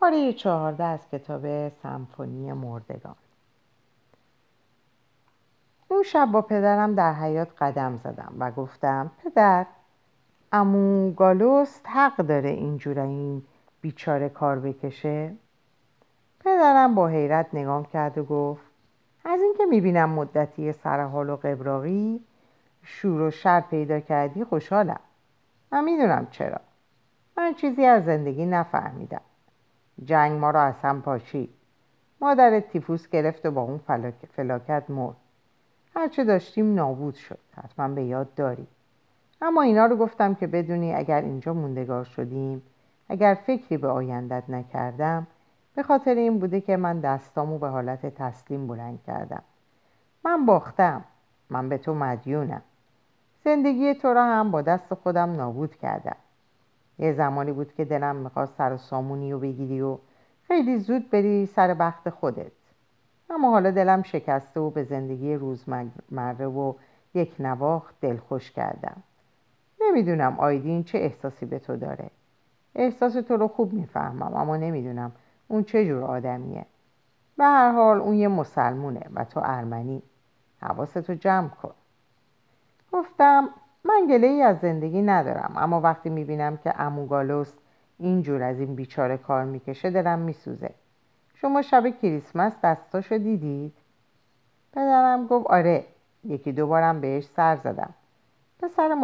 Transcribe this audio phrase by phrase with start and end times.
[0.00, 3.14] پاره چهارده از کتاب سمفونی مردگان.
[5.88, 9.66] اون شب با پدرم در حیات قدم زدم و گفتم پدر
[10.52, 13.42] امو گالوست حق داره اینجور این
[13.80, 15.34] بیچاره کار بکشه؟
[16.40, 18.72] پدرم با حیرت نگام کرد و گفت
[19.24, 22.20] از اینکه می‌بینم مدتی سرحال و قبراقی
[22.82, 25.00] شور و شر پیدا کردی خوشحالم
[25.72, 26.60] من می‌دونم چرا.
[27.36, 29.20] من چیزی از زندگی نفهمیدم.
[30.04, 31.50] جنگ ما را از هم پاشید
[32.20, 33.80] مادر تیفوس گرفت و با اون
[34.28, 35.16] فلاکت مرد.
[35.96, 37.38] هرچه داشتیم نابود شد.
[37.56, 38.66] حتما به یاد داری.
[39.42, 42.62] اما اینا رو گفتم که بدونی اگر اینجا موندگار شدیم
[43.08, 45.26] اگر فکری به آیندت نکردم
[45.74, 49.42] به خاطر این بوده که من دستامو به حالت تسلیم بلند کردم.
[50.24, 51.04] من باختم.
[51.50, 52.62] من به تو مدیونم.
[53.44, 56.16] زندگی تو را هم با دست خودم نابود کردم.
[56.98, 59.98] یه زمانی بود که دلم می‌خواست سر و سامونی رو بگیری و
[60.42, 62.52] خیلی زود بری سر بخت خودت.
[63.30, 66.74] اما حالا دلم شکسته و به زندگی روزمره و
[67.14, 69.02] یک نواخت دلخوش کردم.
[69.80, 72.10] نمی‌دونم آیدین چه احساسی به تو داره.
[72.74, 75.12] احساس تو رو خوب می‌فهمم اما نمی‌دونم
[75.48, 76.66] اون چه جور آدمیه.
[77.36, 80.02] به هر حال اون یه مسلمونه و تو ارمنی.
[80.62, 81.74] حواستو جمع کن.
[82.92, 83.48] گفتم
[83.88, 87.52] من گله ای از زندگی ندارم اما وقتی می‌بینم که اموگالوس
[87.98, 90.70] اینجور از این بیچاره کار می‌کشه دلم میسوزه.
[91.34, 93.74] شما شب کریسمس دستاشو دیدید؟
[94.72, 95.84] پدرم گفت آره
[96.24, 97.94] یکی دوبارم بهش سر زدم.
[98.62, 98.94] پسر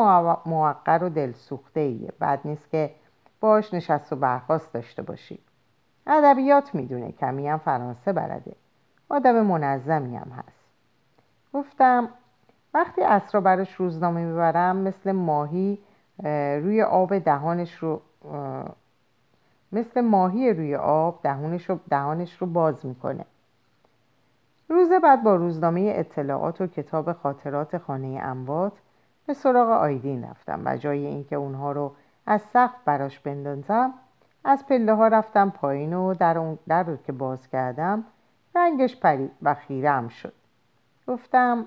[0.47, 2.91] موقر و دلسوخته ایه بد نیست که
[3.41, 5.39] باش نشست و برخواست داشته باشی.
[6.07, 8.53] ادبیات می‌دونه کمی هم فرانسه بلده.
[9.09, 10.65] آدم منظمی هم هست.
[11.53, 12.09] گفتم
[12.75, 15.79] وقتی اسرا براش روزنامه می‌برم مثل ماهی
[16.63, 18.01] روی آب دهانش رو
[19.73, 23.25] مثل ماهی روی آب دهانش رو, دهانش رو باز می‌کنه.
[24.69, 28.73] روز بعد با روزنامه اطلاعات و کتاب خاطرات خانه اموات
[29.27, 31.93] به سراغ آیدین رفتم و جای اینکه اونها رو
[32.27, 33.95] از سقف براش بندازم
[34.45, 38.05] از پله ها رفتم پایین و در, اون در رو که باز کردم
[38.55, 40.33] رنگش پرید و خیرم شد.
[41.07, 41.67] گفتم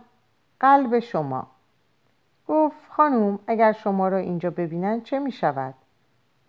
[0.59, 1.47] قلب شما.
[2.47, 5.73] گفت خانوم اگر شما را اینجا ببینن چه می شود؟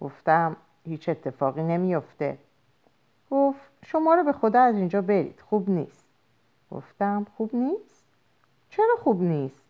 [0.00, 2.38] گفتم هیچ اتفاقی نمیافته.
[3.30, 6.04] گفت شما رو به خدا از اینجا برید خوب نیست.
[6.70, 8.04] گفتم خوب نیست؟
[8.70, 9.62] چرا خوب نیست؟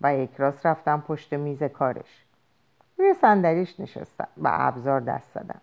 [0.00, 2.24] و یک راست رفتم پشت میز کارش.
[2.98, 5.60] روی صندلیش نشستم و ابزار دست زدم.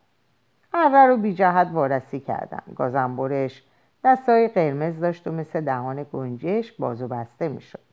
[0.73, 2.63] اره رو بی جهت وارسی کردم.
[2.75, 3.63] گازنبرش
[4.03, 7.92] دستای قرمز داشت و مثل دهان گنجش باز و بسته می‌شد.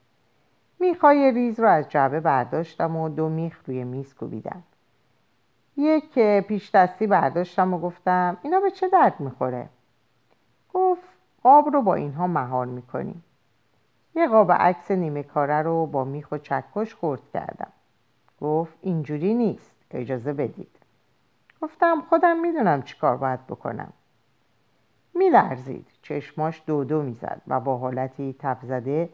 [0.80, 4.62] میخای ریز رو از جعبه برداشتم و دو میخ روی میز کوبیدم.
[5.76, 9.68] یک پیش دستی برداشتم و گفتم اینا به چه درد می‌خوره؟
[10.74, 11.08] گفت
[11.42, 13.24] آب رو با اینها مهار می‌کنیم
[14.14, 17.72] یه قاب عکس نیمه کاره رو با میخ و چکش خورد کردم.
[18.40, 20.76] گفت اینجوری نیست اجازه بدید.
[21.62, 23.92] گفتم خودم می‌دونم چی کار باید بکنم.
[25.14, 29.08] میلرزید چشماش دو دو می‌زد و با حالتی تب زده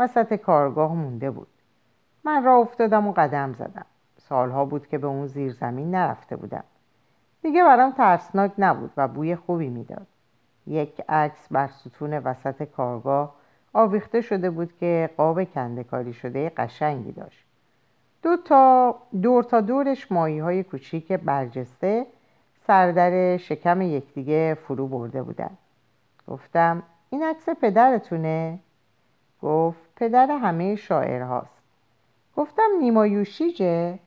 [0.00, 1.48] وسط کارگاه مونده بود.
[2.24, 3.86] من را افتادم و قدم زدم.
[4.18, 6.64] سالها بود که به اون زیر زمین نرفته بودم.
[7.42, 10.06] دیگه برام ترسناک نبود و بوی خوبی می‌داد.
[10.66, 13.34] یک عکس بر ستون وسط کارگاه
[13.72, 17.44] آویخته شده بود که قاب کندکاری شده قشنگی داشت.
[18.22, 22.06] دو تا دور تا دورش ماهی های کوچیک برجسته
[22.66, 25.50] سردر شکم یکدیگه فرو برده بودن.
[26.28, 28.58] گفتم این عکس پدرتونه؟
[29.42, 31.62] گفت پدر همه شاعر هاست
[32.36, 33.98] گفتم نیما یوشیجه؟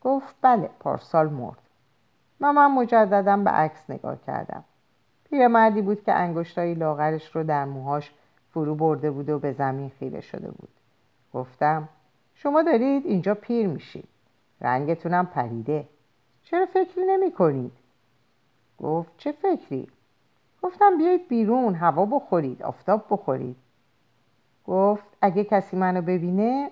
[0.00, 1.58] گفت بله پارسال مرد.
[2.40, 4.64] و من مجددا به عکس نگاه کردم.
[5.30, 8.12] پیرمردی بود که انگشتای لاغرش رو در موهاش
[8.50, 10.68] فرو برده بود و به زمین خیره شده بود.
[11.34, 11.88] گفتم
[12.34, 14.08] شما دارید اینجا پیر میشید.
[14.60, 15.88] رنگتونم پریده.
[16.42, 17.72] چرا فکری نمی کنید؟
[18.78, 19.88] گفت چه فکری؟
[20.62, 23.56] گفتم بیایید بیرون هوا بخورید آفتاب بخورید.
[24.68, 26.70] گفت اگه کسی منو ببینه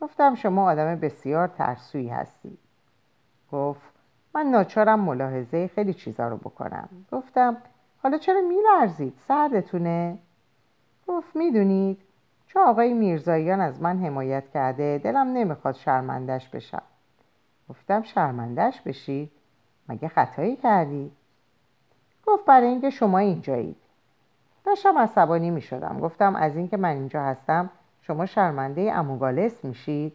[0.00, 2.58] گفتم شما آدم بسیار ترسویی هستی.
[3.52, 3.92] گفت
[4.34, 6.88] من ناچارم ملاحظه خیلی چیزا رو بکنم.
[7.12, 7.56] گفتم
[8.02, 10.18] حالا چرا میلرزید؟ سردتونه؟
[11.08, 12.00] گفت می‌دونید
[12.46, 16.82] چون آقای میرزاییان از من حمایت کرده دلم نمی‌خواد شرمندش بشم.
[17.70, 19.30] گفتم شرمندش بشید.
[19.88, 21.10] مگه خطایی کردی؟
[22.26, 23.76] گفت برای اینکه شما اینجایید.
[24.64, 26.00] داشتم عصبانی می‌شدم.
[26.00, 27.70] گفتم از اینکه من اینجا هستم
[28.02, 30.12] شما شرمنده اموگالس میشید؟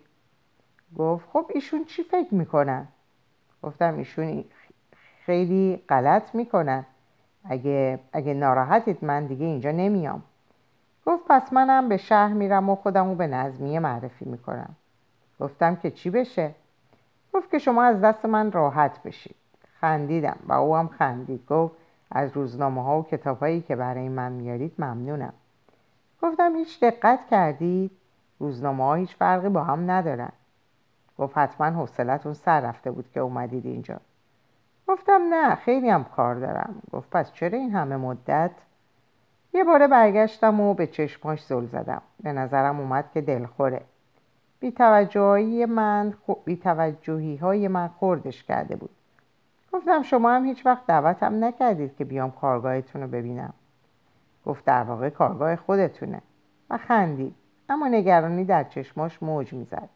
[0.98, 2.88] گفت خب ایشون چی فکر می‌کنن
[3.64, 4.44] گفتم ایشون
[5.26, 6.86] خیلی غلط می‌کنن
[7.44, 10.24] اگه, اگه ناراحتید من دیگه اینجا نمیام.
[11.06, 14.76] گفت پس منم به شهر میرم و خودمو به نظمیه معرفی می‌کنم.
[15.40, 16.56] گفتم که چی بشه؟
[17.34, 19.36] گفت که شما از دست من راحت بشید.
[19.82, 21.46] خندیدم و او هم خندید.
[21.46, 21.76] گفت
[22.12, 25.34] از روزنامه ها و کتاب هایی که برای من میارید ممنونم.
[26.22, 27.92] گفتم هیچ دقت کردید؟
[28.40, 30.32] روزنامه ها هیچ فرقی با هم ندارن.
[31.18, 33.98] گفت حتما حوصلتون سر رفته بود که اومدید اینجا.
[34.88, 36.82] گفتم نه خیلی هم کار دارم.
[36.92, 38.52] گفت پس چرا این همه مدت؟
[39.54, 42.02] یه باره برگشتم و به چشماش زل زدم.
[42.24, 43.82] به نظرم اومد که دلخوره.
[44.60, 46.14] بیتوجهی من
[46.46, 48.90] بیتوجهی های من خوردش کرده بود.
[49.74, 53.54] گفتم شما هم هیچ وقت دعوتم نکردید که بیام کارگاهتون رو ببینم.
[54.46, 56.22] گفت در واقع کارگاه خودتونه.
[56.70, 57.36] و خندید.
[57.70, 59.90] اما نگرانی در چشماش موج می‌زد.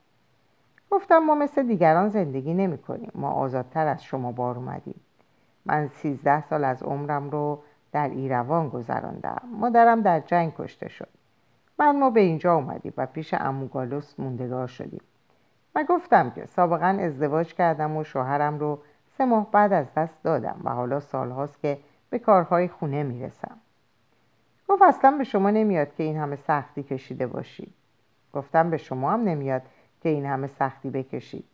[0.91, 5.01] گفتم ما مثل دیگران زندگی نمی کنیم ما آزادتر از شما بار اومدیم.
[5.65, 7.59] من سیزده سال از عمرم رو
[7.91, 9.41] در ایروان گذراندم.
[9.59, 11.09] مادرم در جنگ کشته شد.
[11.79, 15.01] من ما به اینجا اومدیم و پیش اموگالوس موندگار شدیم.
[15.75, 18.79] و گفتم که سابقا ازدواج کردم و شوهرم رو
[19.17, 21.77] سه ماه بعد از دست دادم و حالا سالهاست که
[22.09, 23.57] به کارهای خونه می‌رسم.
[24.67, 27.73] گفت اصلا به شما نمیاد که این همه سختی کشیده باشید
[28.33, 29.61] گفتم به شما هم نمیاد
[30.01, 31.45] که این همه سختی بکشید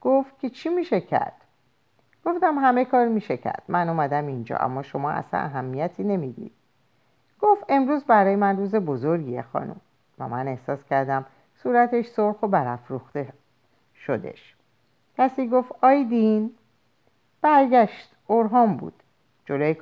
[0.00, 1.36] گفت که چی میشه کرد؟
[2.24, 3.62] گفتم همه کار میشه کرد.
[3.68, 6.52] من اومدم اینجا اما شما اصلا اهمیتی نمی‌دید
[7.40, 9.80] گفت امروز برای من روز بزرگیه خانم.
[10.18, 13.28] و من احساس کردم صورتش سرخ و برافروخته
[13.94, 14.54] شدش.
[15.18, 16.50] کسی گفت آیدین؟
[17.42, 18.10] برگشت.
[18.26, 18.92] اورهان بود.
[19.46, 19.76] جلوی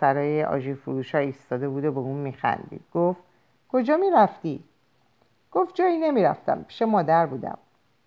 [0.00, 2.84] سرای آجی فروش ها ایستاده بود و به اون میخندید.
[2.94, 3.20] گفت
[3.68, 4.64] کجا می‌رفتی؟
[5.52, 6.62] گفت جایی نمی‌رفتم.
[6.68, 7.58] پیش مادر بودم.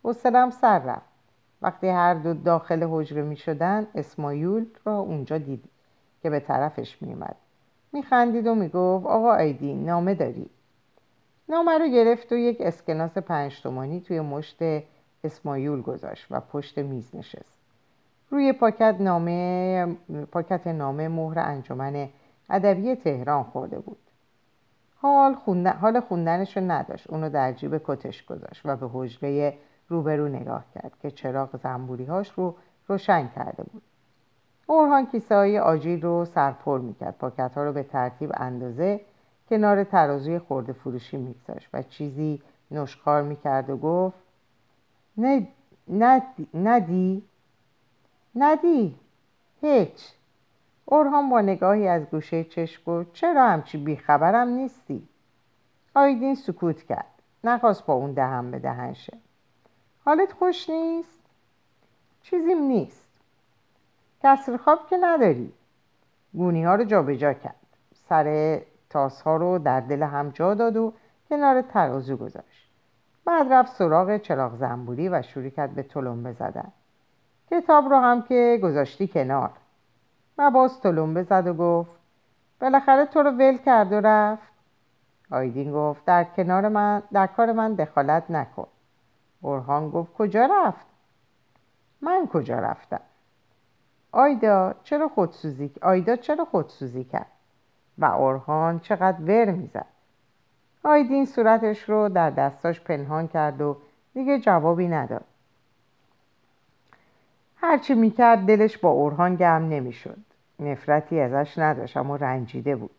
[0.04, 1.18] حوصلم سر رفت.
[1.62, 5.64] وقتی هر دو داخل حجره می شدن اسمایول را اونجا دید
[6.24, 7.36] که به طرفش می اومد
[7.94, 10.50] می خندید و می گفت آقا آیدین نامه داری.
[11.50, 14.58] نامه رو گرفت و یک اسکناس پنج تومانی توی مشت
[15.24, 17.57] اسمایول گذاشت و پشت میز نشست.
[18.30, 19.98] روی پاکت نامه
[20.32, 22.10] پاکت نامه مهر انجمن
[22.50, 23.98] ادبی تهران خورده بود.
[24.96, 27.10] حال, خوندن، حال خوندنش رو نداشت.
[27.10, 29.54] اونو در جیب کتش گذاشت و به حجره
[29.88, 32.56] روبرو نگاه کرد که چراغ زنبوری هاش رو
[32.88, 33.82] روشن کرده بود.
[34.68, 37.18] اورهان کیسه های آجیل رو سرپر می‌کرد.
[37.18, 39.02] پاکت ها رو به ترتیب اندازه
[39.50, 42.42] کنار ترازوی خورده فروشی میگذاشت و چیزی
[42.72, 44.18] نشخار می‌کرد و گفت
[45.88, 47.24] ندی ندی
[48.38, 48.96] ندی.
[49.62, 50.14] هیچ.
[50.86, 55.08] اورهان با نگاهی از گوشه چشم گفت چرا همچی بیخبرم نیستی؟
[55.96, 57.22] آیدین سکوت کرد.
[57.44, 59.18] نخواست با اون دهن به دهن شه.
[60.06, 61.20] حالت خوش نیست؟
[62.22, 63.20] چیزیم نیست.
[64.24, 65.54] کسر خواب که نداری.
[66.34, 67.68] گونی ها رو جابجا کرد.
[68.10, 70.94] سر تاس ها رو در دل هم جا داد و
[71.30, 72.70] کنار ترازو گذاشت.
[73.26, 76.72] بعد رفت سراغ چراغ زنبوری و شروع کرد به تلمبه زدن.
[77.52, 79.52] کتاب رو هم که گذاشتی کنار.
[80.38, 81.96] و باز تلمبه زد و گفت
[82.62, 84.54] بالاخره تو رو ول کرد و رفت.
[85.32, 88.68] آیدین گفت در کنار من در کار من دخالت نکن.
[89.42, 90.86] برهان گفت کجا رفت؟
[92.02, 93.02] من کجا رفتم؟
[94.12, 97.32] آیدا چرا خودسوزی آیدا چرا خودسوزی کرد؟
[97.98, 99.86] و اورهان چقدر ور می‌زد.
[100.84, 103.78] آیدین صورتش رو در دستاش پنهان کرد و
[104.14, 105.26] دیگه جوابی نداد.
[107.62, 110.18] هرچی می‌کرد دلش با اورهان گرم نمی‌شد.
[110.60, 112.92] نفرتی ازش نداشت اما رنجیده بود.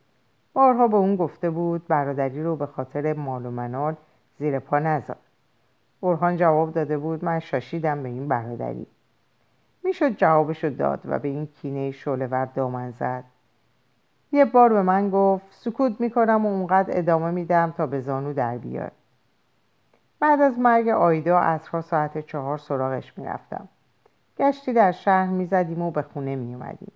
[0.53, 3.97] بارها به اون گفته بود برادری رو به خاطر مال و منال
[4.39, 5.17] زیر پا نذار.
[6.01, 8.87] اورهان جواب داده بود من شاشیدم به این برادری.
[9.85, 13.25] می‌شد جوابشو داد و به این کینه شعله دامن زد.
[14.33, 18.59] یه بار به من گفت سکوت می‌کنم و اونقدر ادامه میدم تا به زانو در
[18.59, 18.93] بیاد.
[20.21, 23.69] بعد از مرگ آیدا اصرها ساعت چهار سراغش می‌رفتم.
[24.39, 26.93] گشتی در شهر می‌زدیم و به خونه میومدیم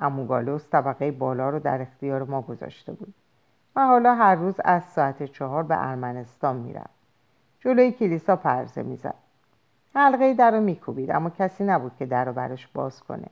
[0.00, 3.14] اموگالوس طبقه بالا رو در اختیار ما گذاشته بود
[3.76, 6.94] و حالا هر روز از ساعت چهار به ارمنستان می‌رفت.
[7.60, 9.14] جلوی کلیسا پرزه می‌زد.
[9.94, 13.28] حلقه در رو میکوبید اما کسی نبود که در رو برش باز کنه.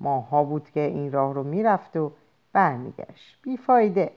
[0.00, 2.12] ماها بود که این راه رو می‌رفت و
[2.52, 3.38] برمیگشت.
[3.42, 4.10] بیفایده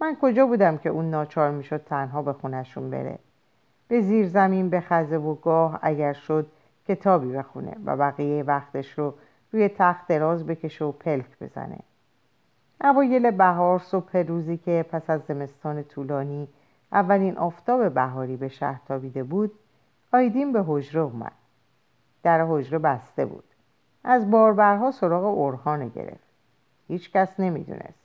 [0.00, 3.18] من کجا بودم که اون ناچار می‌شد تنها به خونشون بره؟
[3.88, 6.46] به زیر زمین به خزه و گاه اگر شد
[6.88, 9.14] کتابی بخونه و بقیه وقتش رو
[9.52, 11.78] روی تخت دراز بکشه و پلک بزنه.
[12.84, 16.48] اوایل بهار صبح روزی که پس از زمستان طولانی
[16.92, 19.52] اولین آفتاب بهاری به شهر تابیده بود
[20.12, 21.32] آیدین به حجره اومد.
[22.22, 23.44] در حجره بسته بود.
[24.04, 26.24] از باربرها سراغ اورهان گرفت.
[26.88, 28.04] هیچ کس نمی‌دونست.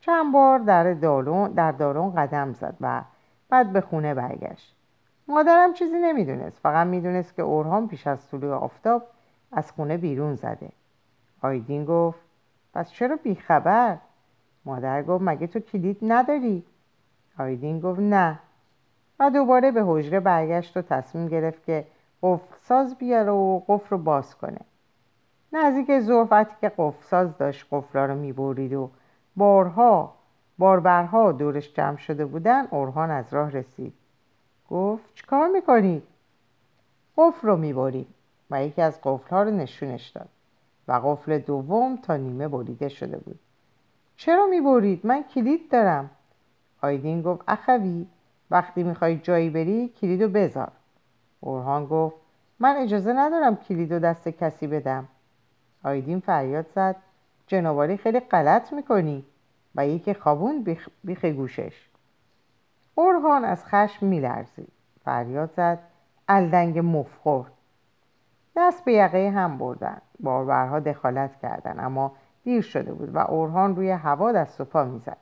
[0.00, 3.02] چند بار در دارون, در دارون قدم زد و
[3.48, 4.76] بعد به خونه برگشت.
[5.30, 6.58] مادرم چیزی نمی‌دونست.
[6.58, 9.02] فقط می‌دونست که اورهان پیش از طلوع آفتاب
[9.52, 10.68] از خونه بیرون زده.
[11.42, 12.20] آیدین گفت
[12.74, 13.96] پس چرا بیخبر؟
[14.64, 16.64] مادر گفت مگه تو کلید نداری؟
[17.38, 18.38] آیدین گفت نه.
[19.20, 21.84] و دوباره به حجره برگشت و تصمیم گرفت که
[22.22, 24.60] قفل ساز بیاره و قفل رو باز کنه.
[25.52, 28.90] نزدیک ظهر وقتی که قفل ساز داشت قفلا رو می‌برید و
[29.36, 30.14] بارها
[30.58, 33.94] باربرها دورش جمع شده بودن اورهان از راه رسید.
[34.70, 36.02] گفت چیکار می‌کنی؟
[37.16, 38.06] قفل رو می‌بریم.
[38.50, 40.28] و یکی از قفل ها رو نشونش داد.
[40.88, 43.38] و قفل دوم تا نیمه بریده شده بود.
[44.16, 46.10] چرا می‌برید؟ من کلید دارم.
[46.82, 48.06] آیدین گفت اخوی
[48.50, 50.72] وقتی می‌خوای جایی بری کلیدو بذار.
[51.40, 52.16] اورهان گفت
[52.58, 55.08] من اجازه ندارم کلیدو دست کسی بدم.
[55.84, 56.96] آیدین فریاد زد
[57.46, 59.24] جنوباری خیلی غلط می‌کنی.
[59.74, 61.89] و یکی خوابون بیخ, بیخ گوشش.
[62.94, 64.72] اورهان از خشم میلرزید.
[65.04, 65.78] فریاد زد.
[66.28, 67.46] الدنگ مفخور.
[68.56, 72.12] دست به یقه هم بردن باربرها دخالت کردند اما
[72.44, 75.16] دیر شده بود و اورهان روی هوا دست و پا می‌زد.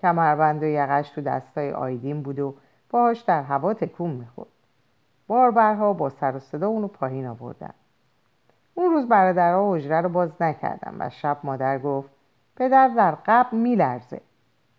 [0.00, 2.54] کمربند و یقش تو دستای آیدین بود و
[2.90, 4.48] پاهاش در هوا تکون می‌خورد.
[5.26, 7.74] باربرها با سر و صدا اونو پایین آوردن
[8.74, 12.10] اون روز برادرها حجره رو باز نکردن و شب مادر گفت
[12.56, 14.20] پدر در قبل میلرزه.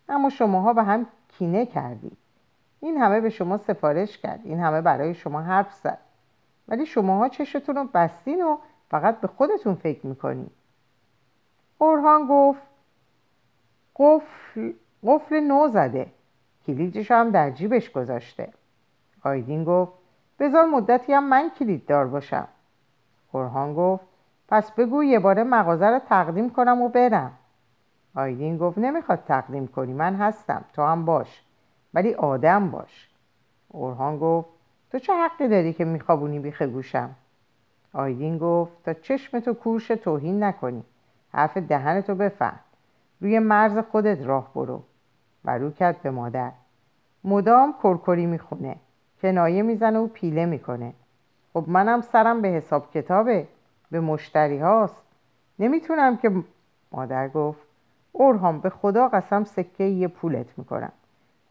[0.09, 1.05] اما شماها به هم
[1.37, 2.17] کینه کردید
[2.79, 4.39] این همه به شما سفارش کرد.
[4.43, 5.97] این همه برای شما حرف زد.
[6.67, 8.57] ولی شماها چشتون رو بستین و
[8.89, 10.49] فقط به خودتون فکر می‌کنین.
[11.77, 12.61] اورهان گفت
[13.95, 14.71] قفل,
[15.03, 16.11] قفل نو زده.
[16.67, 18.53] کلیدش هم در جیبش گذاشته.
[19.23, 19.91] آیدین گفت
[20.39, 22.47] بذار مدتی هم من کلید دار باشم.
[23.31, 24.03] اورهان گفت
[24.47, 27.31] پس بگو یه باره مغازه رو تقدیم کنم و برم.
[28.19, 31.43] آیدین گفت نمی‌خواد تقدیم کنی من هستم تو هم باش.
[31.93, 33.09] ولی آدم باش.
[33.69, 34.49] اورهان گفت
[34.91, 37.15] تو چه حقی داری که میخوابونی بیخ گوشم؟
[37.93, 40.83] آیدین گفت تا چشم تو کورش توهین نکنی.
[41.33, 42.59] حرف دهنتو بفهم.
[43.21, 44.83] روی مرز خودت راه برو.
[45.45, 46.51] و رو کرد به مادر.
[47.23, 48.75] مدام کرکری می‌خونه.
[49.21, 50.93] کنایه می‌زنه و پیله می‌کنه.
[51.53, 53.47] خب منم سرم به حساب کتابه.
[53.91, 55.05] به مشتری هاست.
[55.59, 56.31] نمی‌تونم که
[56.91, 57.68] مادر گفت
[58.11, 60.91] اورهام به خدا قسم سکه یه پولت می‌کنم.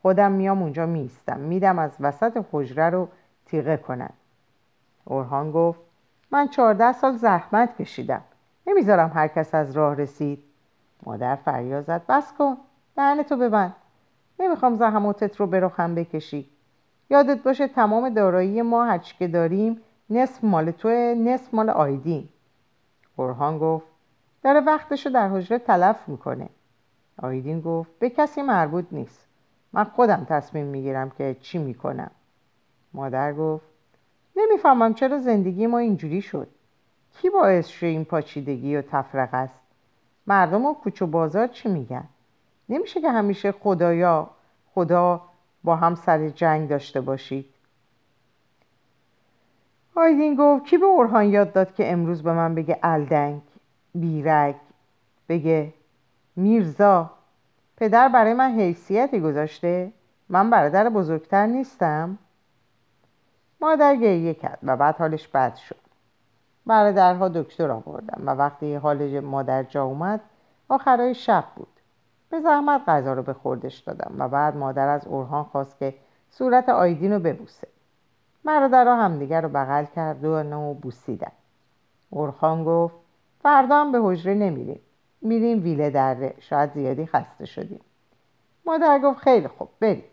[0.03, 3.09] خودم میام اونجا میستم میدم از وسط حجره رو
[3.47, 4.11] تیغه کنن.
[5.05, 5.81] اورهان گفت
[6.31, 8.23] من چهارده سال زحمت کشیدم.
[8.67, 10.45] نمی‌ذارم هر کس از راه رسید.
[11.07, 12.57] مادر فریاد زد بس کن
[12.97, 13.77] دهنتو ببند
[14.41, 16.51] نمی‌خوام زحماتت رو به رخم بکشی.
[17.11, 22.29] یادت باشه تمام دارایی ما هرچی که داریم نصف مال توه نصف مال آیدین
[23.17, 23.87] اورهان گفت
[24.43, 26.49] داره وقتشو در حجره تلف می‌کنه.
[27.23, 29.27] آیدین گفت به کسی مربوط نیست.
[29.73, 32.11] من خودم تصمیم می‌گیرم که چی می‌کنم.
[32.95, 33.69] مادر گفت
[34.37, 36.49] نمی‌فهمم چرا زندگی ما اینجوری شد.
[37.13, 39.61] کی باعث شد این پاچیدگی و تفرق است؟
[40.27, 42.05] مردم و کوچ و بازار چی میگن؟
[42.69, 44.31] نمیشه که همیشه خدایا
[44.75, 45.21] خدا
[45.65, 47.47] با هم سر جنگ داشته باشید.
[49.95, 53.43] آیدین گفت کی به اورهان یاد داد که امروز به من بگه الدنگ؟
[53.95, 54.57] بیرگ
[55.29, 55.75] بگه
[56.37, 57.11] میرزا
[57.77, 59.93] پدر برای من حیثیتی گذاشته.
[60.29, 62.19] من برادر بزرگتر نیستم.
[63.61, 65.77] مادر گریه کرد و بعد حالش بد شد.
[66.67, 70.21] برادرها دکتر آوردن و وقتی حال مادر جا اومد
[70.69, 71.69] آخرای شب بود.
[72.31, 75.95] به زحمت غذا رو به خوردش دادم و بعد مادر از اورهان خواست که
[76.31, 77.69] صورت آیدین رو ببوسه.
[78.45, 81.33] برادرها همدیگر رو بغل کرد و بوسیدن.
[82.11, 82.95] اورخان گفت
[83.49, 84.81] فردا هم به حجره نمیریم.
[85.23, 86.35] میریم ویله دره.
[86.39, 87.81] شاید زیادی خسته شدیم.
[88.67, 90.05] مادر گفت خیلی خوب برید.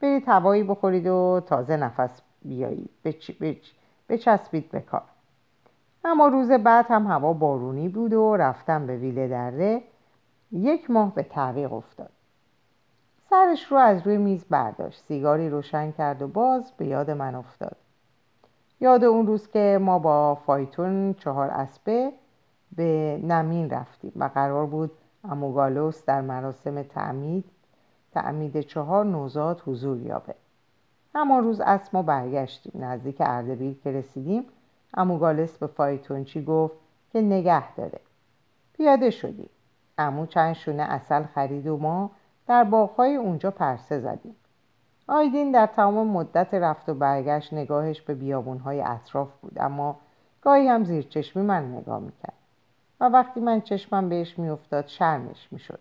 [0.00, 2.90] برید هوایی بخورید و تازه نفس بیایید.
[4.08, 5.02] بچسبید به کار.
[6.04, 9.82] اما روز بعد هم هوا بارونی بود و رفتم به ویله دره
[10.52, 12.10] یک ماه به تعویق افتاد.
[13.30, 15.00] سرش رو از روی میز برداشت.
[15.00, 17.76] سیگاری روشن کرد و باز به یاد من افتاد.
[18.80, 22.12] یاد اون روز که ما با فایتون چهار اسبه
[22.78, 24.90] به نمین رفتیم و قرار بود
[25.24, 27.44] اموگالوس در مراسم تعمید
[28.12, 30.34] تعمید چهار نوزاد حضور یابه
[31.14, 32.72] همان روز اسما برگشتیم.
[32.84, 34.44] نزدیک اردبیل که رسیدیم
[34.94, 36.74] اموگالس به فایتونچی گفت
[37.12, 38.00] که نگه داره.
[38.76, 39.50] پیاده شدیم.
[39.98, 42.10] امو چند شونه اصل خرید و ما
[42.46, 44.36] در باغهای اونجا پرسه زدیم.
[45.08, 49.96] آیدین در تمام مدت رفت و برگشت نگاهش به بیابونهای اطراف بود اما
[50.42, 52.37] گاهی هم زیر چشمی من نگاه می‌کرد.
[53.00, 55.80] و وقتی من چشمم بهش میافتاد شرمش می‌شد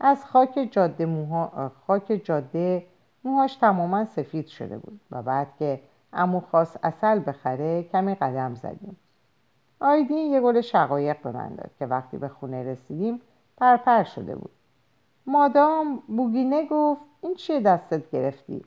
[0.00, 1.72] از خاک جاده, موها...
[1.86, 2.86] خاک جاده
[3.24, 5.80] موهاش تماما سفید شده بود و بعد که
[6.12, 8.96] امو خواست اصل بخره کمی قدم زدیم
[9.80, 13.20] آیدین یه گل شقایق به من داد که وقتی به خونه رسیدیم
[13.56, 14.50] پرپر شده بود
[15.26, 18.64] مادام بوگینه گفت این چیه دستت گرفتی؟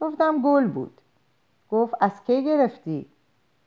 [0.00, 1.00] گفتم گل بود
[1.70, 3.06] گفت از کی گرفتی؟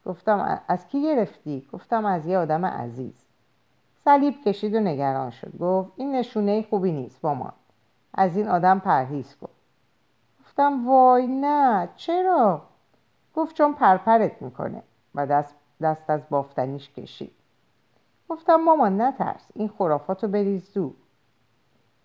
[0.06, 3.26] گفتم از کی گرفتی؟ گفتم از یه آدم عزیز.
[4.04, 5.58] صلیب کشید و نگران شد.
[5.60, 7.54] گفت این نشونه خوبی نیست مامان
[8.14, 9.50] از این آدم پرهیز کن.
[10.40, 12.62] گفتم وای نه چرا؟
[13.36, 14.84] گفت چون پرپرت می‌کنه.
[15.16, 17.32] و دست, دست از بافتنیش کشید.
[18.30, 20.94] گفتم مامان نترس این خرافاتو بریز دو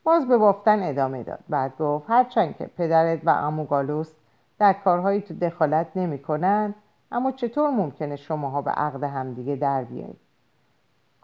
[0.04, 1.44] باز به بافتن ادامه داد.
[1.48, 4.12] بعد گفت هرچند که پدرت و اموگالوس
[4.58, 6.74] در کارهایی تو دخالت نمی‌کنن
[7.12, 10.20] اما چطور ممکنه شماها به عقد همدیگه در بیایید؟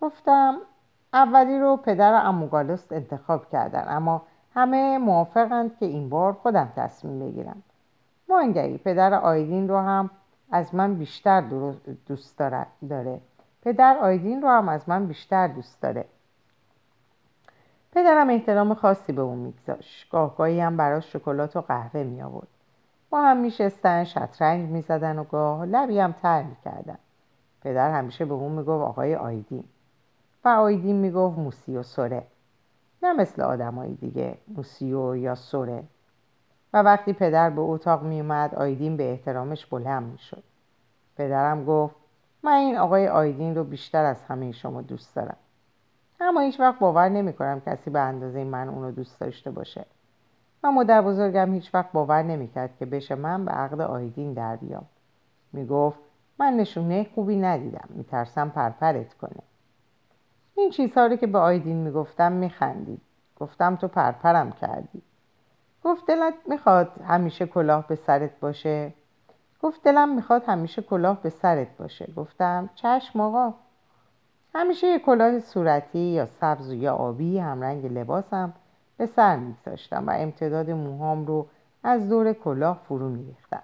[0.01, 0.59] گفتم
[1.13, 4.23] اولی رو پدر و اموگالوس انتخاب کردن اما
[4.55, 7.63] همه موافقند که این بار خودم تصمیم بگیرم.
[8.29, 10.11] مانگری پدر آیدین رو هم
[10.51, 11.41] از من بیشتر
[12.07, 13.21] دوست داره
[13.63, 16.05] پدر آیدین رو هم از من بیشتر دوست داره.
[17.93, 20.11] پدرم احترام خاصی به اون میگذاشت.
[20.11, 22.49] گاهگاهی هم براش شکلات و قهوه می آورد
[23.13, 26.99] با هم میشستن شطرنج می‌زدن و گاه لبی هم تر می‌کردن.
[27.63, 29.65] پدر همیشه به اون می‌گفت آقای آیدین
[30.45, 32.23] و آیدین می‌گفت موسی و سوره.
[33.03, 35.83] نه مثل آدمایی دیگه موسیو یا سوره.
[36.73, 40.43] و وقتی پدر به اتاق میومد آیدین به احترامش بلند می‌شد.
[41.17, 41.97] پدرم گفت
[42.43, 45.37] من این آقای آیدین رو بیشتر از همه شما دوست دارم.
[46.21, 49.85] اما هیچ وقت باور نمی کنم کسی به اندازه من اونو دوست داشته باشه.
[50.65, 54.85] و مادر بزرگم هیچ وقت باور نمی‌کرد که بشه من به عقد آیدین در بیام.
[55.53, 56.01] می‌گفت
[56.39, 59.43] من نشونه خوبی ندیدم میترسم پرپرت کنه.
[60.57, 63.01] این چیزها رو که به آیدین می‌گفتم میخندید.
[63.41, 65.03] گفتم تو پرپرم کردی.
[65.85, 68.93] گفت دلت می‌خواد همیشه کلاه به سرت باشه؟
[69.63, 72.13] گفت دلم می‌خواد همیشه کلاه به سرت باشه.
[72.17, 73.55] گفتم چشم آقا.
[74.55, 78.53] همیشه یه کلاه صورتی یا سبز یا آبی همرنگ لباسم.
[78.97, 81.47] به سر میگذاشتم و امتداد موهام رو
[81.83, 83.63] از دور کلاه فرو میریختم.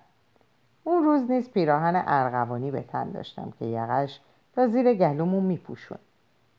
[0.85, 4.21] اون روز نیز پیراهن ارغوانی به تن داشتم که یقش
[4.55, 5.99] تا زیر گلومو میپوشون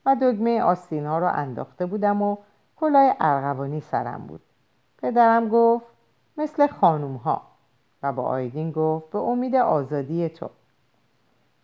[0.06, 2.38] و دگمه آستین ها رو انداخته بودم و
[2.78, 4.42] کلاه ارغوانی سرم بود.
[4.98, 5.86] پدرم گفت
[6.38, 7.42] مثل خانوم ها
[8.04, 10.50] و با آیدین گفت به امید آزادی تو.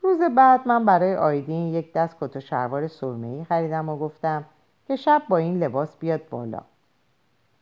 [0.01, 4.45] روز بعد من برای آیدین یک دست کت و شلوار سرمه‌ای خریدم و گفتم
[4.87, 6.61] که شب با این لباس بیاد بالا.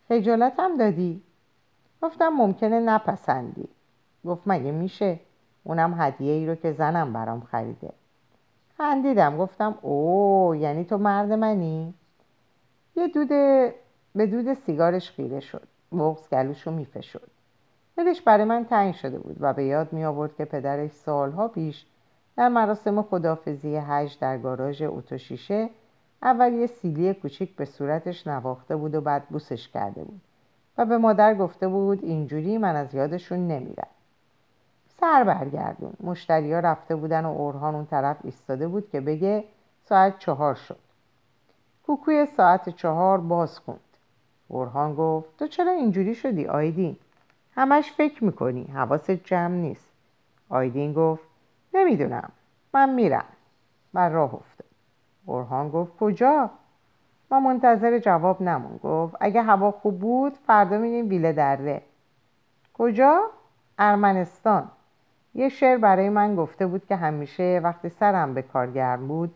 [0.10, 1.22] خجالتم دادی.
[2.02, 3.68] گفتم ممکنه نپسندی.
[4.26, 5.20] گفت مگه میشه؟
[5.64, 7.94] اونم هدیه ای رو که زنم برام خریده.
[8.78, 9.38] خندیدم.
[9.38, 11.94] گفتم اوه یعنی تو مرد منی؟
[12.96, 13.30] یه دود
[14.16, 15.68] به دود سیگارش خیره شد.
[15.92, 17.30] بغز گلوشو میفشد
[17.98, 21.86] دلش برای من تنگ شده بود و به یاد می آورد که پدرش سالها پیش
[22.38, 25.70] در مراسم خدافزی هج در گاراژ اتوشیشه
[26.24, 30.22] اول یه سیلی کوچیک به صورتش نواخته بود و بعد بوسش کرده بود
[30.78, 33.88] و به مادر گفته بود اینجوری من از یادشون نمیرم.
[35.00, 35.94] سر برگردون.
[36.04, 39.44] مشتری ها رفته بودن و اورهان اون طرف ایستاده بود که بگه
[39.86, 40.80] ساعت چهار شد.
[41.86, 43.80] کوکوی ساعت چهار باز خوند
[44.48, 46.98] اورهان گفت تو چرا اینجوری شدی آیدین؟
[47.56, 48.64] همش فکر می‌کنی.
[48.64, 49.92] حواست جمع نیست.
[50.50, 51.24] آیدین گفت
[51.74, 52.32] نمی‌دونم.
[52.74, 53.26] من میرم.
[53.94, 54.34] و راه
[55.26, 56.50] اورهان گفت کجا؟
[57.32, 58.80] ما منتظر جواب نمون.
[58.84, 61.82] گفت اگه هوا خوب بود فردا میریم ویله دره.
[62.74, 63.22] کجا؟
[63.80, 64.70] ارمنستان.
[65.36, 69.34] یه شعر برای من گفته بود که همیشه وقتی سرم به کار گرم بود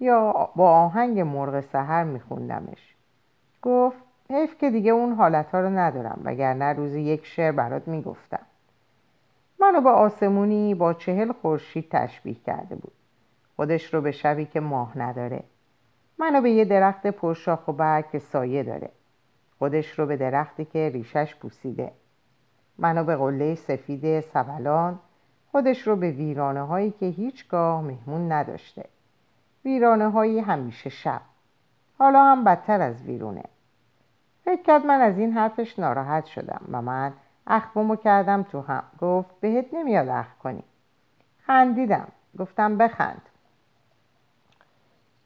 [0.00, 2.94] یا با آهنگ مرغ سحر میخوندمش.
[3.62, 8.46] گفت حیف که دیگه اون حالت ها رو ندارم وگرنه روزی یک شعر برات می‌گفتم.
[9.60, 12.95] منو به آسمونی با چهل خورشید تشبیه کرده بود.
[13.56, 15.42] خودش رو به شبی که ماه نداره.
[16.18, 18.90] منو به یه درخت پرشاخ و برگ که سایه داره.
[19.58, 21.92] خودش رو به درختی که ریشش پوسیده.
[22.78, 24.98] منو به قله سفید سبلان.
[25.52, 28.84] خودش رو به ویرانه هایی که هیچگاه مهمون نداشته.
[29.64, 31.20] ویرانه هایی همیشه شب.
[31.98, 33.44] حالا هم بدتر از ویرونه.
[34.44, 37.12] فکر کرد من از این حرفش ناراحت شدم و من
[37.46, 38.82] اخمومو کردم تو هم.
[39.00, 40.64] گفت بهت نمیاد اخ کنی.
[41.46, 42.08] خندیدم.
[42.38, 43.22] گفتم بخند.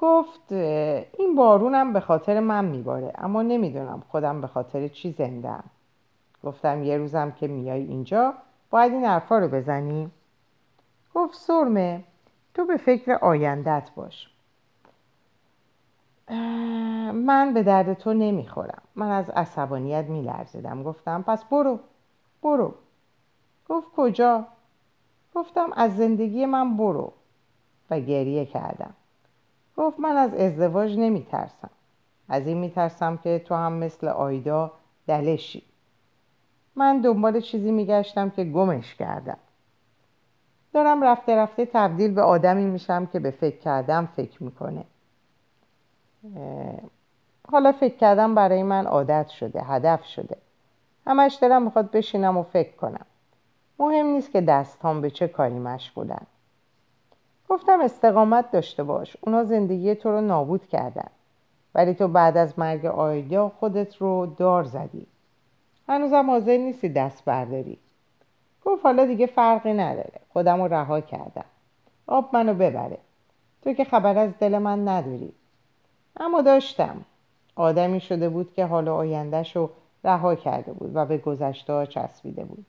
[0.01, 0.53] گفت
[1.19, 5.65] این بارونم به خاطر من میباره اما نمی‌دونم خودم به خاطر چی زندم.
[6.45, 8.35] گفتم یه روزم که میای اینجا
[8.71, 10.11] باید این حرفا رو بزنی.
[11.15, 12.05] گفت سرمه
[12.55, 14.31] تو به فکر آیندت باش.
[17.13, 18.83] من به درد تو نمی‌خورم.
[18.95, 20.83] من از عصبانیت میلرزیدم.
[20.83, 21.79] گفتم پس برو
[22.43, 22.75] برو.
[23.69, 24.47] گفت کجا؟
[25.35, 27.13] گفتم از زندگی من برو.
[27.91, 28.95] و گریه کردم.
[29.81, 31.71] گفت من از ازدواج نمیترسم.
[32.29, 34.73] از این میترسم که تو هم مثل آیدا
[35.07, 35.63] دلشی.
[36.77, 39.37] من دنبال چیزی میگشتم که گمش کردم.
[40.73, 44.85] دارم رفته رفته تبدیل به آدمی میشم که به فکر کردم فکر می‌کنه.
[47.49, 50.37] حالا فکر کردم برای من عادت شده هدف شده.
[51.07, 53.07] همش دلم می‌خواد بشینم و فکر کنم.
[53.79, 56.27] مهم نیست که دستام به چه کاری مشغولن.
[57.51, 61.11] گفتم استقامت داشته باش اونا زندگی تو رو نابود کردن.
[61.75, 65.07] ولی تو بعد از مرگ آیدا خودت رو دار زدی.
[65.89, 67.79] هنوزم حاضر نیستی دست برداری.
[68.65, 70.21] گفت حالا دیگه فرقی نداره.
[70.33, 71.45] خودم رو رها کردم.
[72.07, 72.99] آب منو ببره.
[73.63, 75.33] تو که خبر از دل من نداری.
[76.17, 77.05] اما داشتم.
[77.57, 79.71] آدمی شده بود که حالا آیندهش رو
[80.05, 82.67] رها کرده بود و به گذشته چسبیده بود.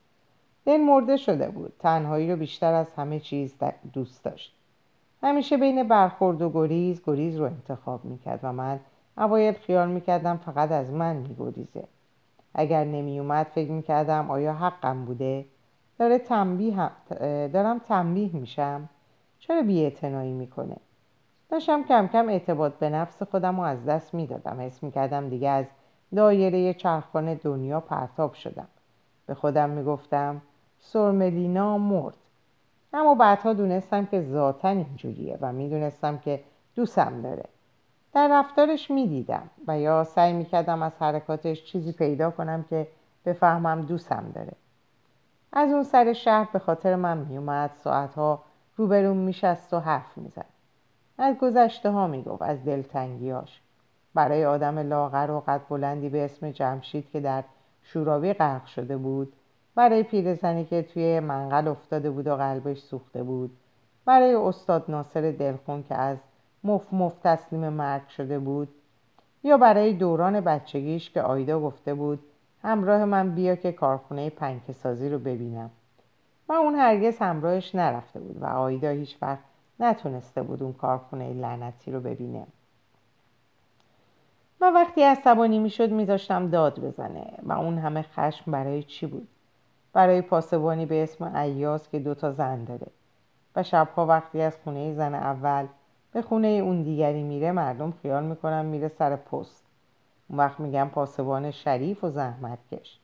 [0.66, 1.72] دل مرده شده بود.
[1.78, 3.54] تنهایی رو بیشتر از همه چیز
[3.92, 4.54] دوست داشت.
[5.22, 8.80] همیشه بین برخورد و گریز گریز رو انتخاب می‌کرد و من
[9.18, 11.84] اوایل خیال می‌کردم فقط از من میگریزه.
[12.54, 15.44] اگر نمیومد فکر می‌کردم آیا حقم بوده؟
[15.98, 16.90] داره تنبیه
[17.48, 18.88] دارم تنبیه میشم؟
[19.38, 20.76] چرا بیاعتنایی می‌کنه؟
[21.48, 24.60] داشتم کم کم اعتباط به نفس خودم رو از دست می‌دادم.
[24.60, 25.66] حس می‌کردم دیگه از
[26.14, 28.68] دایره چرخان دنیا پرتاب شدم.
[29.26, 30.42] به خودم می‌گفتم
[30.78, 32.16] سرملینا مرد.
[32.92, 36.40] اما بعدها دونستم که ذاتا اینجوریه و می‌دونستم که
[36.74, 37.44] دوستم داره.
[38.14, 42.88] در رفتارش می‌دیدم و یا سعی می‌کردم از حرکاتش چیزی پیدا کنم که
[43.26, 44.52] بفهمم دوستم داره.
[45.52, 48.42] از اون سر شهر به خاطر من میومد ساعتها
[48.76, 50.46] روبروم میشست و حرف می‌زد.
[51.18, 53.60] از گذشته ها می‌گفت از دلتنگیاش
[54.14, 57.44] برای آدم لاغر و قد بلندی به اسم جمشید که در
[57.82, 59.32] شورابی غرق شده بود
[59.74, 63.50] برای پیرزنی که توی منقل افتاده بود و قلبش سوخته بود.
[64.04, 66.18] برای استاد ناصر دلخون که از
[66.64, 68.68] مف مف تسلیم مرگ شده بود.
[69.44, 72.20] یا برای دوران بچگیش که آیدا گفته بود
[72.62, 75.70] همراه من بیا که کارخونه پنکه سازی رو ببینم.
[76.48, 79.44] و اون هرگز همراهش نرفته بود و آیدا هیچ وقت
[79.80, 82.46] نتونسته بود اون کارخونه لعنتی رو ببینه.
[84.60, 89.28] و وقتی عصبانی می‌شد میذاشتم داد بزنه و اون همه خشم برای چی بود؟
[89.92, 92.86] برای پاسبانی به اسم ایاس که دوتا زن داره.
[93.56, 95.66] و شبها وقتی از خونه زن اول
[96.12, 99.66] به خونه اون دیگری میره مردم خیال می‌کنن میره سر پست.
[100.28, 102.98] اون وقت میگن پاسبان شریف و زحمتکش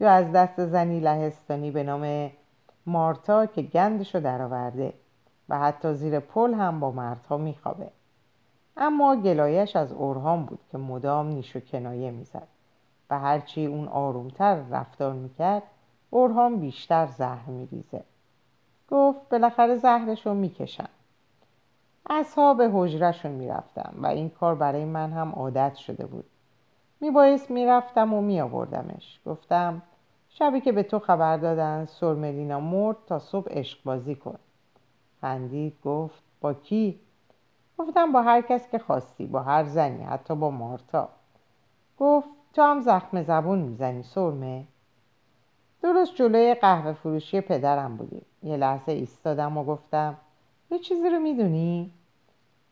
[0.00, 2.30] یا از دست زنی لهستانی به نام
[2.86, 4.92] مارتا که گندشو درآورده
[5.48, 7.90] و حتی زیر پل هم با مردها میخوابه.
[8.76, 12.48] اما گلایش از اورهام بود که مدام نیش و کنایه می‌زد
[13.10, 15.62] و هرچی اون آرومتر رفتار می‌کرد
[16.10, 18.04] اورهام بیشتر زهر میریزه.
[18.90, 20.88] گفت بالاخره زهرش رو می‌کشم.
[22.10, 26.24] اصحاب حجرشون می‌رفتم و این کار برای من هم عادت شده بود.
[27.00, 29.20] میبایست می‌رفتم و میآوردمش.
[29.26, 29.82] گفتم
[30.28, 34.38] شبی که به تو خبر دادن سرملینا مرد تا صبح عشق بازی کن.
[35.20, 37.00] خندید گفت با کی؟
[37.78, 41.08] گفتم با هر کس که خواستی با هر زنی حتی با مارتا.
[41.98, 44.64] گفت تو هم زخم زبون می‌زنی سرمه؟
[45.86, 48.26] درست جلوی قهوه فروشی پدرم بودیم.
[48.42, 50.16] یه لحظه ایستادم و گفتم
[50.70, 51.92] یه چیزی رو می‌دونی؟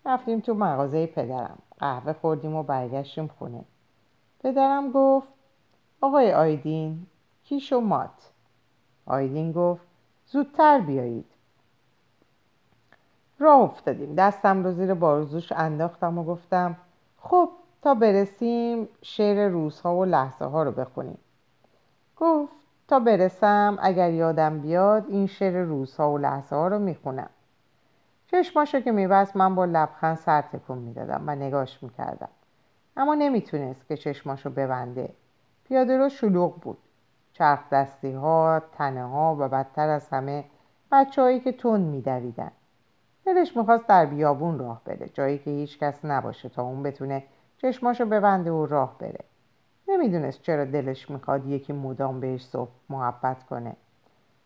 [0.06, 1.58] رفتیم تو مغازه پدرم.
[1.78, 3.64] قهوه خوردیم و برگشتیم خونه.
[4.40, 5.28] پدرم گفت
[6.00, 7.06] آقای آیدین
[7.44, 8.30] کیش و مات.
[9.06, 9.86] آیدین گفت
[10.26, 11.26] زودتر بیایید.
[13.38, 14.14] راه افتادیم.
[14.14, 16.76] دستم رو زیر بارزوش انداختم و گفتم
[17.18, 17.50] خب
[17.82, 21.18] تا برسیم شعر روزها و لحظه ها رو بخونیم.
[22.16, 27.30] گفت تا برسم اگر یادم بیاد این شعر روزها و لحظه ها رو می‌خونم.
[28.26, 32.28] چشماشو که میبست من با لبخند سر تکون می‌دادم و نگاش می‌کردم.
[32.96, 35.08] اما نمی‌تونست که چشماشو ببنده.
[35.64, 36.78] پیاده رو شلوغ بود.
[37.32, 40.44] چرخ دستی ها تنه ها و بدتر از همه
[40.92, 42.50] بچه هایی که تون میدویدن.
[43.26, 45.08] دلش می‌خواست در بیابون راه بره.
[45.08, 47.24] جایی که هیچ کس نباشه تا اون بتونه
[47.58, 49.24] چشماشو ببنده و راه بره.
[50.04, 52.56] نمی‌دونست چرا دلش می‌خواد یکی مدام بهش
[52.88, 53.76] محبت کنه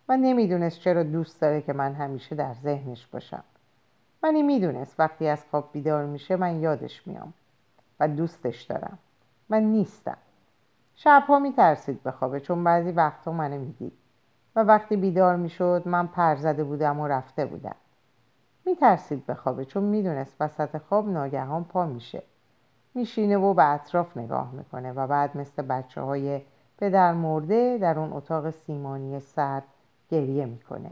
[0.08, 3.44] و نمی‌دونست چرا دوست داره که من همیشه در ذهنش باشم.
[4.22, 7.32] ولی می‌دونست وقتی از خواب بیدار میشه من یادش میام
[8.00, 8.98] و دوستش دارم.
[9.48, 10.16] من نیستم.
[10.94, 13.92] شبها میترسید بخوابه چون بعضی وقتها منو می‌دید
[14.56, 17.76] و وقتی بیدار می‌شد من پر زده بودم و رفته بودم.
[18.66, 22.22] میترسید بخوابه چون می‌دونست وسط خواب ناگهان پا میشه.
[22.98, 26.40] میشینه و به اطراف نگاه می‌کنه و بعد مثل بچه های
[26.78, 29.64] پدر مرده در اون اتاق سیمانی سرد
[30.08, 30.90] گریه می‌کنه.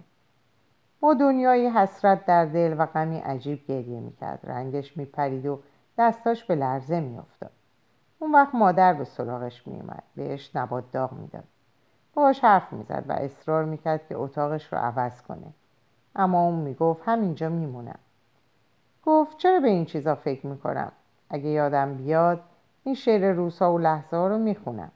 [1.01, 4.41] با دنیای حسرت در دل و غمی عجیب گریه می‌کرد.
[4.45, 5.61] رنگش میپرید و
[5.99, 7.51] دستاش به لرزه میافتاد.
[8.19, 11.45] اون وقت مادر به سراغش میومد بهش نبات داغ می‌داد.
[12.15, 15.55] باهاش حرف می‌زد و اصرار می‌کرد که اتاقش رو عوض کنه.
[16.17, 17.99] اما اون می‌گفت همینجا میمونم.
[19.05, 20.93] گفت چرا به این چیزا فکر می‌کنم؟
[21.31, 22.41] اگه یادم بیاد
[22.85, 24.91] این شعر روزها و لحظه ها رو می‌خونم.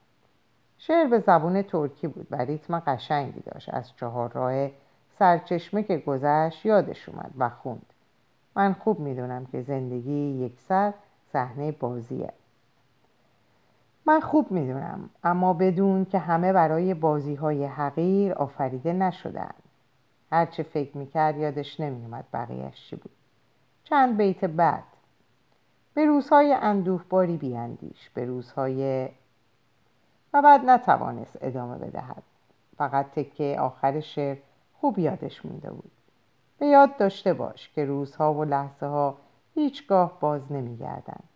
[0.78, 3.74] شعر به زبون ترکی بود و ریتم قشنگی داشت.
[3.74, 4.70] از چهار راه
[5.18, 7.86] سرچشمه که گذشت یادش اومد و خوند.
[8.56, 10.92] من خوب می‌دونم که زندگی یک سر
[11.32, 12.32] صحنه بازیه.
[14.06, 19.54] من خوب می‌دونم اما بدون که همه برای بازی های حقیر آفریده نشدن
[20.32, 23.12] هرچه فکر می‌کرد یادش نمیومد بقیهش چی بود.
[23.84, 24.84] چند بیت بعد
[25.94, 29.08] به روزهای اندوهباری بیاندیش به روزهای
[30.34, 32.22] و بعد نتوانست ادامه بدهد.
[32.76, 34.36] فقط تکه آخر شعر
[34.80, 35.90] خوب یادش مونده بود.
[36.58, 39.16] به یاد داشته باش که روزها و لحظه ها
[39.54, 41.28] هیچگاه باز نمیگردند.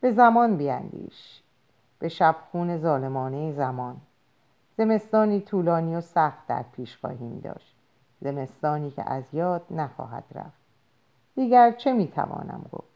[0.00, 1.42] به زمان بیاندیش
[1.98, 3.96] به شبخون ظالمانه زمان.
[4.76, 7.76] زمستانی طولانی و سخت در پیش خواهیم داشت
[8.20, 10.60] زمستانی که از یاد نخواهد رفت.
[11.34, 12.89] دیگر چه می‌توانم گفت؟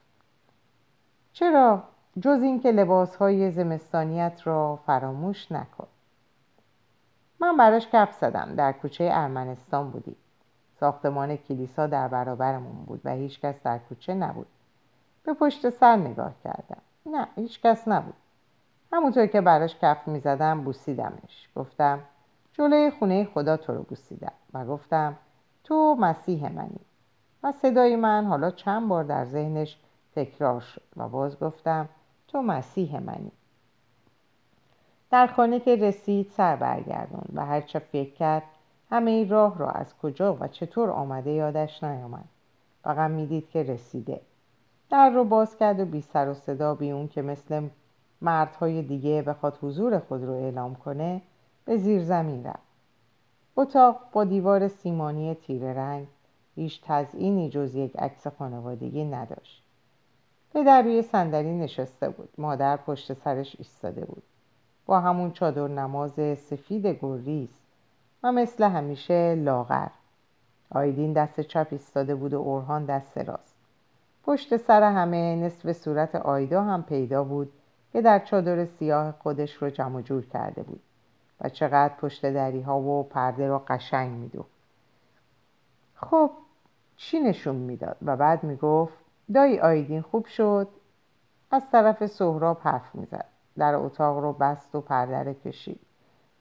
[1.34, 1.82] چرا؟
[2.20, 5.86] جز اینکه لباسهای زمستانیت را فراموش نکن.
[7.40, 8.54] من براش کف زدم.
[8.54, 10.16] در کوچه ارمنستان بودی
[10.80, 14.46] ساختمان کلیسا در برابرمون بود و هیچکس در کوچه نبود.
[15.24, 16.82] به پشت سر نگاه کردم.
[17.06, 18.14] نه هیچکس نبود.
[18.92, 21.48] همونطور که براش کف می‌زدم بوسیدمش.
[21.56, 22.00] گفتم
[22.52, 24.32] جلوی خونه خدا تو رو بوسیدم.
[24.54, 25.16] و گفتم
[25.64, 26.80] تو مسیح منی.
[27.42, 29.78] و صدای من حالا چند بار در ذهنش
[30.16, 31.88] تکرار شد و باز گفتم
[32.28, 33.32] تو مسیح منی.
[35.10, 38.42] در خانه که رسید سر برگردون و هرچه فکر کرد
[38.90, 42.24] همه این راه را از کجا و چطور آمده یادش نیامد.
[42.82, 44.20] فقط می‌دید که رسیده.
[44.90, 47.68] در رو باز کرد و بی سر و صدا بی اون که مثل
[48.20, 51.22] مردهای دیگه بخواد حضور خود رو اعلام کنه
[51.64, 52.74] به زیر زمین رفت.
[53.56, 56.06] اتاق با دیوار سیمانی تیره رنگ
[56.54, 59.63] هیچ تزئینی جز یک عکس خانوادگی نداشت.
[60.54, 62.28] پدر روی صندلی نشسته بود.
[62.38, 64.22] مادر پشت سرش ایستاده بود.
[64.86, 67.48] با همون چادر نماز سفید گریز
[68.22, 69.88] و مثل همیشه لاغر.
[70.70, 73.54] آیدین دست چپ ایستاده بود و اورهان دست راست.
[74.24, 77.52] پشت سر همه نصف صورت آیدا هم پیدا بود
[77.92, 80.80] که در چادر سیاه خودش رو جمع جور کرده بود
[81.40, 84.44] و چقدر پشت دری ها و پرده رو قشنگ میدو.
[85.94, 86.30] خب
[86.96, 90.68] چی نشون می‌داد؟ و بعد می‌گفت دایی آیدین خوب شد.
[91.50, 93.26] از طرف سهراب حرف می‌زد.
[93.58, 95.80] در اتاق رو بست و پرده کشید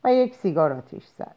[0.04, 1.36] و یک سیگار آتیش زد.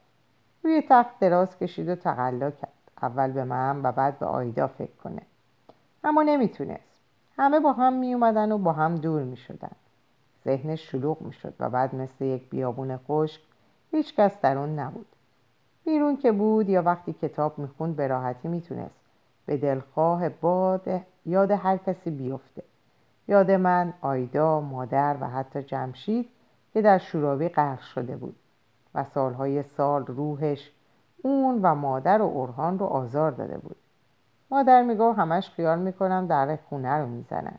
[0.63, 2.73] روی تخت دراز کشید و تقلا کرد.
[3.03, 5.23] اول به من و بعد به آیدا فکر کنه.
[6.05, 7.01] اما نمی‌تونست.
[7.39, 9.73] همه با هم میومدن و با هم دور می‌شدن.
[10.45, 13.41] ذهنش شلوغ می‌شد و بعد مثل یک بیابون خشک
[13.91, 15.07] هیچکس در اون نبود.
[15.85, 19.01] بیرون که بود یا وقتی کتاب می‌خوند به راحتی می‌تونست.
[19.47, 22.63] به دلخواه باد یاد هر کسی بیفته.
[23.29, 26.29] یاد من آیدا مادر و حتی جمشید
[26.73, 28.37] که در شورابی غرق شده بود
[28.95, 30.71] و سالهای سال روحش
[31.23, 33.77] اون و مادر و اورهان رو آزار داده بود.
[34.51, 37.59] مادر می‌گفت همش خیال می‌کنم در خونه رو می‌زنن.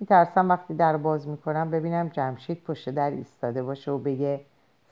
[0.00, 4.40] میترسم وقتی در باز می‌کنم ببینم جمشید پشت در ایستاده باشه و بگه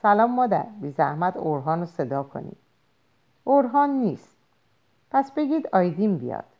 [0.01, 2.57] سلام مادر بی زحمت اورهان رو صدا کنید.
[3.43, 4.37] اورهان نیست.
[5.11, 6.56] پس بگید آیدین بیاد.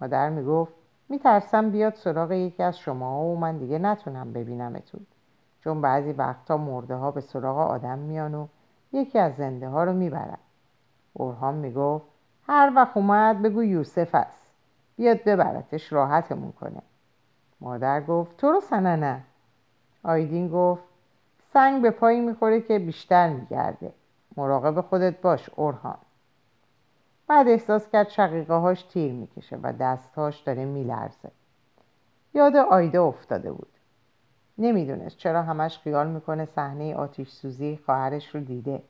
[0.00, 0.72] مادر می‌گفت
[1.08, 5.06] میترسم بیاد سراغ یکی از شما و من دیگه نتونم ببینمتون.
[5.60, 8.46] چون بعضی وقتا مرده ها به سراغ آدم میان و
[8.92, 10.38] یکی از زنده ها رو می‌برن.
[11.12, 12.04] اورهان می‌گفت
[12.48, 14.54] هر وقت اومد بگو یوسف است.
[14.96, 16.82] بیاد ببرتش راحتمون کنه.
[17.60, 19.22] مادر گفت تو رو سننه.
[20.02, 20.82] آیدین گفت
[21.52, 23.92] سنگ به پایی می‌خوره که بیشتر میگرده.
[24.36, 25.96] مراقب خودت باش اورهان
[27.26, 31.30] بعد احساس کرد شقیقه هاش تیر می‌کشه و دستهاش داره میلرزه.
[32.34, 33.68] یاد آیده افتاده بود.
[34.58, 38.82] نمی‌دونست چرا همش خیال می‌کنه صحنه آتیش سوزی خواهرش رو دیده.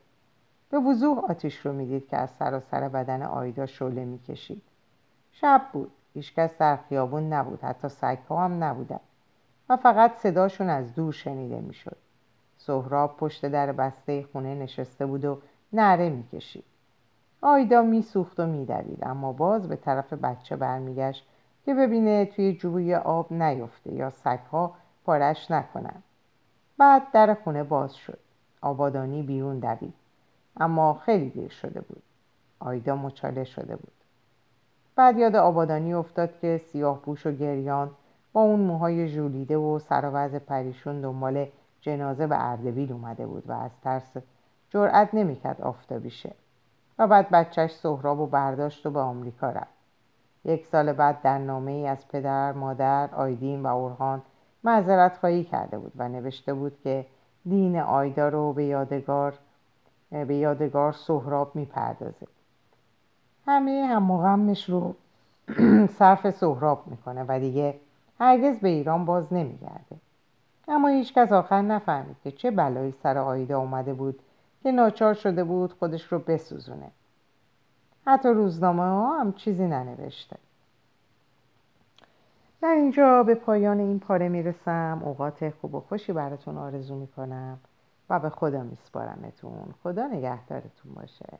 [0.69, 4.61] به وضوح آتیش رو می‌دید که از سراسر بدن آیدا شعله می‌کشید.
[5.31, 5.91] شب بود.
[6.13, 7.61] هیچکس در خیابون نبود.
[7.61, 8.99] حتی سگها هم نبودن.
[9.69, 11.97] و فقط صداشون از دور شنیده می‌شد.
[12.57, 15.41] سهراب پشت در بسته خونه نشسته بود و
[15.73, 16.63] نره می‌کشید.
[17.47, 21.27] آیدا میسوخت و میدوید اما باز به طرف بچه برمیگشت
[21.65, 24.73] که ببینه توی جوی آب نیفته یا سگها
[25.05, 26.03] پارش نکنن.
[26.77, 28.19] بعد در خونه باز شد.
[28.61, 29.93] آبادانی بیرون دوید
[30.57, 32.03] اما خیلی دیر شده بود.
[32.59, 33.93] آیدا مچاله شده بود.
[34.95, 37.91] بعد یاد آبادانی افتاد که سیاه و گریان
[38.33, 41.47] با اون موهای ژولیده و سر پریشون دنبال
[41.81, 44.13] جنازه به اردبیل اومده بود و از ترس
[44.69, 46.35] جرأت نمی‌کرد آفتابی شه.
[46.99, 49.75] و بعد بچهش سهراب و برداشت و به آمریکا رفت.
[50.45, 54.21] یک سال بعد در نامه ای از پدر، مادر، آیدین و اورهان
[54.63, 57.05] معذرت خواهی کرده بود و نوشته بود که
[57.45, 59.33] دین آیدا رو به یادگار
[60.11, 62.27] به یادگار سهراب می‌پردازه.
[63.45, 64.95] همه هم غمش رو
[65.99, 67.75] صرف سهراب می‌کنه و دیگه
[68.19, 69.95] هرگز به ایران باز نمیگرده.
[70.67, 74.19] اما هیچکس آخر نفهمید که چه بلایی سر آیدا اومده بود
[74.65, 76.91] که ناچار شده بود خودش رو بسوزونه.
[78.05, 80.37] حتی روزنامه ها هم چیزی ننوشته.
[82.61, 85.01] در اینجا به پایان این پاره می‌رسم.
[85.03, 87.59] اوقات خوب و خوشی براتون آرزو می‌کنم
[88.09, 89.73] و به خدا میسپارمتون.
[89.83, 91.39] خدا نگهدارتون باشه.